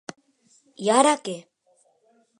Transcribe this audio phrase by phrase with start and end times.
[0.85, 1.37] I, ara, què?